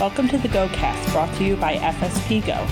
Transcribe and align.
Welcome 0.00 0.28
to 0.28 0.38
the 0.38 0.48
GoCast, 0.48 1.12
brought 1.12 1.30
to 1.36 1.44
you 1.44 1.56
by 1.56 1.74
FSP 1.74 2.46
Go. 2.46 2.66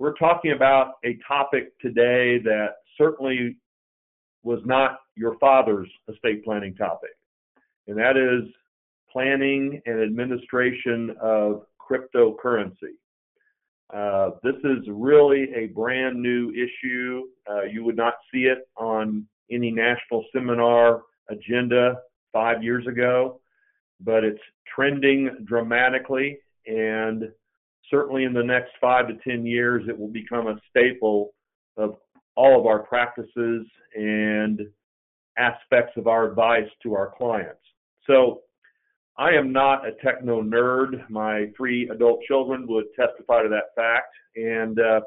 We're 0.00 0.16
talking 0.16 0.50
about 0.50 0.94
a 1.04 1.20
topic 1.28 1.78
today 1.78 2.40
that 2.42 2.70
certainly 2.98 3.56
was 4.42 4.58
not 4.64 4.98
your 5.14 5.38
father's 5.38 5.88
estate 6.12 6.44
planning 6.44 6.74
topic, 6.74 7.12
and 7.86 7.96
that 7.96 8.16
is 8.16 8.52
planning 9.08 9.80
and 9.86 10.02
administration 10.02 11.14
of 11.22 11.62
cryptocurrency. 11.80 12.96
Uh, 13.94 14.30
this 14.42 14.56
is 14.64 14.84
really 14.88 15.46
a 15.54 15.66
brand 15.66 16.20
new 16.20 16.50
issue. 16.50 17.22
Uh, 17.48 17.62
you 17.62 17.84
would 17.84 17.96
not 17.96 18.14
see 18.34 18.46
it 18.46 18.68
on 18.76 19.24
any 19.52 19.70
national 19.70 20.24
seminar 20.34 21.02
agenda 21.30 21.98
five 22.32 22.64
years 22.64 22.84
ago 22.88 23.38
but 24.00 24.24
it's 24.24 24.40
trending 24.74 25.30
dramatically 25.44 26.38
and 26.66 27.24
certainly 27.90 28.24
in 28.24 28.32
the 28.32 28.42
next 28.42 28.72
five 28.80 29.08
to 29.08 29.14
10 29.28 29.46
years, 29.46 29.84
it 29.88 29.98
will 29.98 30.08
become 30.08 30.48
a 30.48 30.60
staple 30.70 31.32
of 31.76 31.96
all 32.34 32.58
of 32.58 32.66
our 32.66 32.80
practices 32.80 33.66
and 33.94 34.60
aspects 35.38 35.92
of 35.96 36.06
our 36.06 36.28
advice 36.28 36.68
to 36.82 36.94
our 36.94 37.12
clients. 37.16 37.60
So 38.06 38.42
I 39.18 39.30
am 39.30 39.52
not 39.52 39.86
a 39.86 39.92
techno 40.04 40.42
nerd. 40.42 41.08
My 41.08 41.50
three 41.56 41.88
adult 41.88 42.22
children 42.24 42.66
would 42.68 42.86
testify 42.94 43.42
to 43.42 43.48
that 43.48 43.74
fact. 43.74 44.14
And 44.36 44.78
uh, 44.78 45.00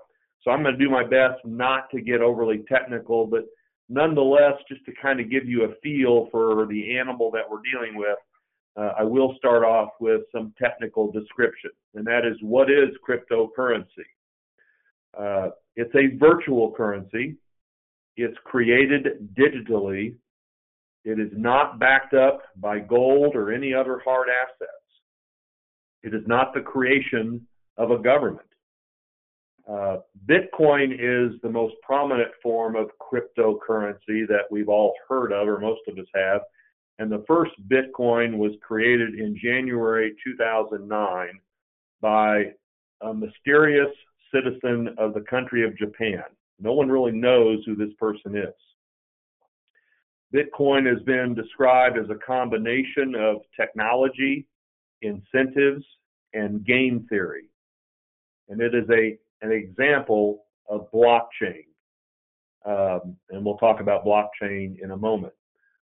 so 0.44 0.52
I'm 0.52 0.64
going 0.64 0.78
to 0.78 0.84
do 0.84 0.90
my 0.90 1.04
best 1.04 1.40
not 1.46 1.90
to 1.92 2.02
get 2.02 2.22
overly 2.22 2.64
technical, 2.68 3.28
but 3.28 3.46
nonetheless, 3.88 4.54
just 4.68 4.84
to 4.86 4.92
kind 5.02 5.20
of 5.20 5.30
give 5.30 5.46
you 5.46 5.66
a 5.66 5.76
feel 5.84 6.28
for 6.32 6.66
the 6.68 6.98
animal 6.98 7.30
that 7.32 7.44
we're 7.50 7.62
dealing 7.72 7.96
with, 7.96 8.18
uh, 8.78 8.94
I 9.00 9.04
will 9.04 9.36
start 9.38 9.64
off 9.64 9.90
with 10.00 10.22
some 10.32 10.54
technical 10.62 11.12
description, 11.12 11.72
and 11.96 12.06
that 12.06 12.26
is 12.26 12.38
what 12.42 12.70
is 12.70 12.90
cryptocurrency? 13.08 13.86
Uh, 15.18 15.50
it's 15.76 15.94
a 15.96 16.18
virtual 16.18 16.72
currency. 16.72 17.36
It's 18.16 18.38
created 18.44 19.34
digitally. 19.38 20.16
It 21.06 21.20
is 21.20 21.32
not 21.34 21.80
backed 21.80 22.14
up 22.14 22.42
by 22.58 22.80
gold 22.80 23.36
or 23.36 23.52
any 23.52 23.74
other 23.74 24.02
hard 24.04 24.28
assets. 24.30 24.72
It 26.04 26.14
is 26.14 26.24
not 26.28 26.54
the 26.54 26.62
creation 26.62 27.46
of 27.78 27.92
a 27.92 27.98
government. 27.98 28.46
Uh, 29.70 29.98
Bitcoin 30.26 30.94
is 30.94 31.40
the 31.44 31.50
most 31.50 31.76
prominent 31.84 32.32
form 32.42 32.76
of 32.76 32.90
cryptocurrency 33.00 34.28
that 34.28 34.44
we've 34.50 34.70
all 34.70 34.94
heard 35.08 35.32
of, 35.32 35.48
or 35.48 35.60
most 35.60 35.82
of 35.88 35.98
us 35.98 36.08
have 36.16 36.42
and 37.00 37.10
the 37.10 37.24
first 37.26 37.52
Bitcoin 37.70 38.38
was 38.38 38.52
created 38.62 39.16
in 39.16 39.40
January 39.42 40.14
2009 40.24 41.28
by 42.02 42.44
a 43.02 43.14
mysterious 43.14 43.90
citizen 44.34 44.94
of 44.98 45.14
the 45.14 45.22
country 45.22 45.66
of 45.66 45.78
Japan. 45.78 46.24
No 46.60 46.74
one 46.74 46.90
really 46.90 47.14
knows 47.14 47.60
who 47.66 47.76
this 47.76 47.94
person 47.98 48.36
is. 48.36 48.54
Bitcoin 50.36 50.86
has 50.86 51.02
been 51.06 51.34
described 51.34 51.98
as 51.98 52.10
a 52.10 52.16
combination 52.16 53.16
of 53.16 53.38
technology, 53.58 54.46
incentives, 55.02 55.84
and 56.34 56.66
game 56.66 57.08
theory. 57.10 57.46
And 58.50 58.62
it 58.62 58.76
is 58.76 58.88
a, 58.90 59.18
an 59.42 59.54
example 59.54 60.44
of 60.70 60.92
blockchain. 60.92 61.64
Um, 62.66 63.16
and 63.30 63.44
we'll 63.44 63.58
talk 63.58 63.80
about 63.80 64.06
blockchain 64.06 64.84
in 64.84 64.92
a 64.92 64.98
moment. 64.98 65.34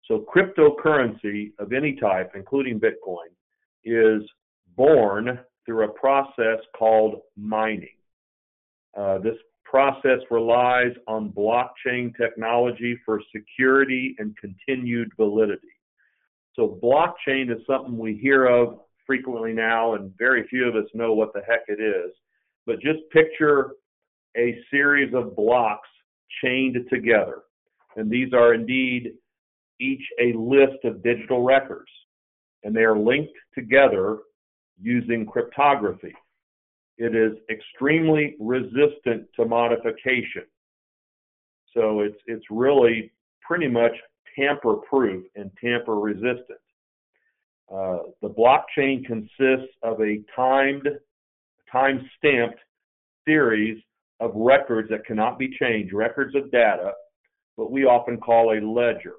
So 0.07 0.25
cryptocurrency 0.35 1.53
of 1.59 1.73
any 1.73 1.95
type, 1.95 2.33
including 2.35 2.81
Bitcoin, 2.81 3.31
is 3.85 4.23
born 4.77 5.39
through 5.65 5.85
a 5.85 5.93
process 5.93 6.59
called 6.77 7.21
mining. 7.37 7.89
Uh, 8.97 9.19
this 9.19 9.37
process 9.65 10.19
relies 10.31 10.93
on 11.07 11.31
blockchain 11.31 12.13
technology 12.17 12.99
for 13.05 13.21
security 13.35 14.17
and 14.19 14.37
continued 14.37 15.11
validity. 15.17 15.69
So 16.55 16.79
blockchain 16.83 17.51
is 17.53 17.65
something 17.67 17.97
we 17.97 18.17
hear 18.17 18.47
of 18.47 18.81
frequently 19.07 19.53
now, 19.53 19.95
and 19.95 20.13
very 20.19 20.47
few 20.49 20.69
of 20.69 20.75
us 20.75 20.91
know 20.93 21.13
what 21.13 21.33
the 21.33 21.43
heck 21.49 21.63
it 21.69 21.81
is. 21.81 22.13
But 22.67 22.81
just 22.81 22.99
picture 23.13 23.73
a 24.37 24.59
series 24.71 25.15
of 25.15 25.37
blocks 25.37 25.89
chained 26.43 26.77
together. 26.93 27.43
And 27.97 28.11
these 28.11 28.33
are 28.33 28.55
indeed 28.55 29.13
each 29.81 30.03
a 30.21 30.37
list 30.39 30.85
of 30.85 31.03
digital 31.03 31.43
records, 31.43 31.91
and 32.65 32.75
they 32.75 32.83
are 32.83 32.99
linked 32.99 33.33
together 33.55 34.19
using 34.81 35.27
cryptography. 35.27 36.15
It 36.99 37.15
is 37.15 37.39
extremely 37.51 38.37
resistant 38.39 39.27
to 39.37 39.45
modification. 39.47 40.45
So 41.75 42.01
it's 42.01 42.19
it's 42.27 42.45
really 42.51 43.13
pretty 43.41 43.69
much 43.69 43.93
tamper 44.37 44.77
proof 44.77 45.25
and 45.37 45.51
tamper 45.63 45.97
resistant. 45.97 46.61
Uh, 47.73 47.99
the 48.21 48.29
blockchain 48.29 49.05
consists 49.07 49.73
of 49.83 50.01
a 50.01 50.21
timed, 50.35 50.89
time 51.71 52.09
stamped 52.19 52.59
series 53.27 53.81
of 54.19 54.33
records 54.35 54.89
that 54.91 55.07
cannot 55.07 55.39
be 55.39 55.57
changed, 55.59 55.93
records 55.93 56.35
of 56.35 56.51
data, 56.51 56.93
what 57.55 57.71
we 57.71 57.85
often 57.85 58.19
call 58.19 58.53
a 58.53 58.61
ledger. 58.61 59.15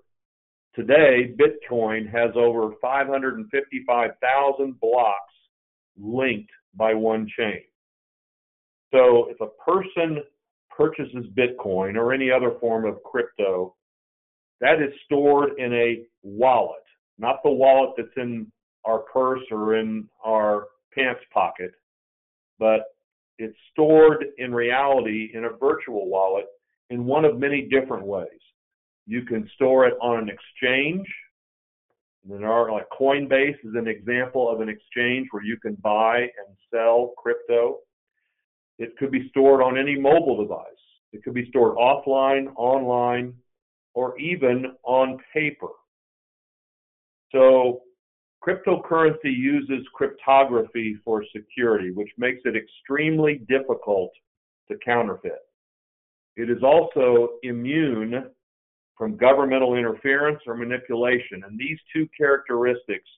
Today, 0.73 1.33
Bitcoin 1.35 2.09
has 2.09 2.31
over 2.35 2.71
555,000 2.81 4.79
blocks 4.79 5.33
linked 5.99 6.49
by 6.75 6.93
one 6.93 7.27
chain. 7.37 7.61
So 8.93 9.27
if 9.29 9.41
a 9.41 9.47
person 9.69 10.23
purchases 10.69 11.25
Bitcoin 11.37 11.97
or 11.97 12.13
any 12.13 12.31
other 12.31 12.53
form 12.59 12.85
of 12.85 13.03
crypto, 13.03 13.75
that 14.61 14.81
is 14.81 14.93
stored 15.05 15.57
in 15.57 15.73
a 15.73 16.05
wallet, 16.23 16.83
not 17.17 17.43
the 17.43 17.49
wallet 17.49 17.95
that's 17.97 18.15
in 18.15 18.49
our 18.85 18.99
purse 18.99 19.43
or 19.51 19.75
in 19.75 20.07
our 20.25 20.67
pants 20.93 21.21
pocket, 21.33 21.71
but 22.59 22.95
it's 23.37 23.57
stored 23.71 24.25
in 24.37 24.53
reality 24.53 25.31
in 25.33 25.45
a 25.45 25.49
virtual 25.49 26.07
wallet 26.07 26.45
in 26.89 27.05
one 27.05 27.25
of 27.25 27.39
many 27.39 27.63
different 27.63 28.05
ways. 28.05 28.27
You 29.05 29.23
can 29.23 29.49
store 29.55 29.87
it 29.87 29.95
on 30.01 30.19
an 30.19 30.29
exchange. 30.29 31.07
And 32.23 32.41
there 32.41 32.51
are 32.51 32.71
like 32.71 32.87
Coinbase 32.97 33.57
is 33.63 33.75
an 33.75 33.87
example 33.87 34.49
of 34.49 34.61
an 34.61 34.69
exchange 34.69 35.27
where 35.31 35.43
you 35.43 35.57
can 35.57 35.75
buy 35.75 36.19
and 36.19 36.55
sell 36.71 37.13
crypto. 37.17 37.79
It 38.77 38.95
could 38.97 39.11
be 39.11 39.29
stored 39.29 39.61
on 39.61 39.77
any 39.77 39.99
mobile 39.99 40.41
device. 40.41 40.65
It 41.13 41.23
could 41.23 41.33
be 41.33 41.49
stored 41.49 41.77
offline, 41.77 42.47
online, 42.55 43.33
or 43.93 44.17
even 44.19 44.73
on 44.83 45.17
paper. 45.33 45.67
So 47.31 47.81
cryptocurrency 48.45 49.25
uses 49.25 49.85
cryptography 49.93 50.97
for 51.03 51.23
security, 51.35 51.91
which 51.91 52.09
makes 52.17 52.41
it 52.45 52.55
extremely 52.55 53.41
difficult 53.47 54.11
to 54.69 54.77
counterfeit. 54.83 55.39
It 56.35 56.49
is 56.49 56.63
also 56.63 57.39
immune 57.43 58.25
from 59.01 59.17
governmental 59.17 59.75
interference 59.75 60.37
or 60.45 60.55
manipulation. 60.55 61.41
And 61.43 61.57
these 61.57 61.79
two 61.91 62.07
characteristics 62.15 63.09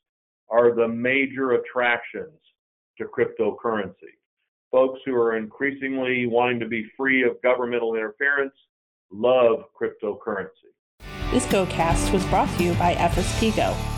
are 0.49 0.73
the 0.73 0.87
major 0.87 1.55
attractions 1.55 2.39
to 2.97 3.03
cryptocurrency. 3.03 4.15
Folks 4.71 5.01
who 5.05 5.13
are 5.13 5.35
increasingly 5.35 6.25
wanting 6.25 6.61
to 6.61 6.69
be 6.69 6.89
free 6.95 7.23
of 7.23 7.33
governmental 7.41 7.95
interference 7.95 8.53
love 9.11 9.65
cryptocurrency. 9.77 10.71
This 11.33 11.45
GoCast 11.47 12.13
was 12.13 12.23
brought 12.27 12.47
to 12.57 12.63
you 12.63 12.73
by 12.75 12.95
FSP 12.95 13.53
Go. 13.53 13.92